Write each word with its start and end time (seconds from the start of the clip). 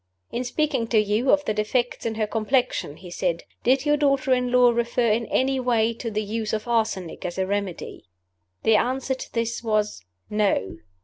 "In 0.31 0.43
speaking 0.43 0.87
to 0.87 0.97
you 0.97 1.29
of 1.29 1.45
the 1.45 1.53
defects 1.53 2.07
in 2.07 2.15
her 2.15 2.25
complexion," 2.25 2.97
he 2.97 3.11
said, 3.11 3.43
"did 3.61 3.85
your 3.85 3.97
daughter 3.97 4.33
in 4.33 4.51
law 4.51 4.71
refer 4.71 5.11
in 5.11 5.27
any 5.27 5.59
way 5.59 5.93
to 5.93 6.09
the 6.09 6.23
use 6.23 6.53
of 6.53 6.67
arsenic 6.67 7.23
as 7.23 7.37
a 7.37 7.45
remedy?" 7.45 8.05
The 8.63 8.77
answer 8.77 9.13
to 9.13 9.31
this 9.31 9.61
was, 9.61 10.03
"No." 10.27 10.77